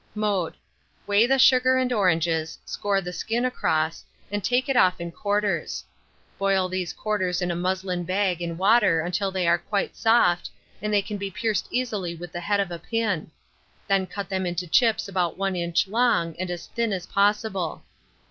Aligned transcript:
Mode. 0.15 0.55
Weigh 1.05 1.27
the 1.27 1.37
sugar 1.37 1.77
and 1.77 1.93
oranges, 1.93 2.57
score 2.65 3.01
the 3.01 3.13
skin 3.13 3.45
across, 3.45 4.03
and 4.31 4.43
take 4.43 4.67
it 4.67 4.75
off 4.75 4.99
in 4.99 5.11
quarters. 5.11 5.83
Boil 6.39 6.67
these 6.67 6.91
quarters 6.91 7.39
in 7.39 7.51
a 7.51 7.55
muslin 7.55 8.03
bag 8.03 8.41
in 8.41 8.57
water 8.57 9.01
until 9.01 9.29
they 9.29 9.47
are 9.47 9.59
quite 9.59 9.95
soft, 9.95 10.49
and 10.81 10.91
they 10.91 11.03
can 11.03 11.17
be 11.17 11.29
pierced 11.29 11.67
easily 11.69 12.15
with 12.15 12.31
the 12.31 12.39
head 12.41 12.59
of 12.59 12.71
a 12.71 12.79
pin; 12.79 13.29
then 13.87 14.07
cut 14.07 14.27
them 14.27 14.47
into 14.47 14.65
chips 14.65 15.07
about 15.07 15.37
1 15.37 15.55
inch 15.55 15.87
long, 15.87 16.35
and 16.39 16.49
as 16.49 16.65
thin 16.65 16.91
as 16.93 17.05
possible. 17.05 17.83